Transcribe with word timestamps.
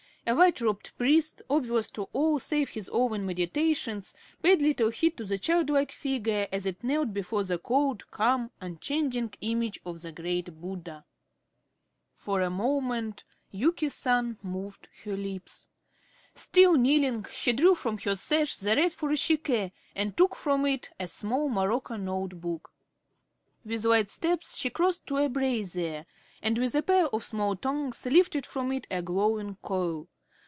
A 0.27 0.35
white 0.35 0.61
robed 0.61 0.91
priest, 0.99 1.41
oblivious 1.49 1.89
to 1.89 2.07
all 2.13 2.37
save 2.37 2.69
his 2.69 2.87
own 2.89 3.25
meditations, 3.25 4.13
paid 4.43 4.61
little 4.61 4.91
heed 4.91 5.17
to 5.17 5.25
the 5.25 5.39
childlike 5.39 5.91
figure 5.91 6.47
as 6.51 6.67
it 6.67 6.83
knelt 6.83 7.11
before 7.11 7.43
the 7.43 7.57
cold, 7.57 8.09
calm, 8.11 8.51
unchanging 8.61 9.33
image 9.41 9.79
of 9.83 10.03
the 10.03 10.11
great 10.11 10.61
Buddha. 10.61 11.05
For 12.15 12.39
a 12.41 12.51
moment 12.51 13.23
Yuki 13.49 13.89
San 13.89 14.37
moved 14.43 14.89
her 15.05 15.17
lips. 15.17 15.69
Still 16.35 16.73
kneeling, 16.75 17.25
she 17.31 17.51
drew 17.51 17.73
from 17.73 17.97
her 17.97 18.15
sash 18.15 18.57
the 18.57 18.75
red 18.75 18.91
furoshike 18.91 19.71
and 19.95 20.15
took 20.15 20.35
from 20.35 20.67
it 20.67 20.91
a 20.99 21.07
small 21.07 21.49
morocco 21.49 21.95
note 21.97 22.39
book. 22.39 22.71
With 23.65 23.85
light 23.85 24.07
steps 24.07 24.55
she 24.55 24.69
crossed 24.69 25.07
to 25.07 25.17
a 25.17 25.29
brazier, 25.29 26.05
and 26.43 26.57
with 26.59 26.73
a 26.75 26.81
pair 26.83 27.05
of 27.07 27.25
small 27.25 27.55
tongs 27.55 28.05
lifted 28.05 28.45
from 28.45 28.71
it 28.71 28.87
a 28.89 29.01
glowing 29.01 29.57
coal. 29.61 30.07